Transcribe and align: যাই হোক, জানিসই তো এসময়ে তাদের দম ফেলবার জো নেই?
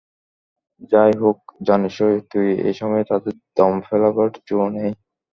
যাই 0.91 1.13
হোক, 1.21 1.37
জানিসই 1.67 2.17
তো 2.31 2.37
এসময়ে 2.69 3.05
তাদের 3.11 3.35
দম 3.57 3.73
ফেলবার 3.87 4.29
জো 4.47 4.59
নেই? 4.75 4.91